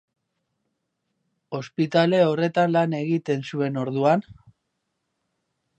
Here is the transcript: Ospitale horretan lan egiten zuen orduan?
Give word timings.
Ospitale 1.59 2.23
horretan 2.29 2.73
lan 2.77 2.97
egiten 3.01 3.47
zuen 3.53 3.79
orduan? 3.85 4.27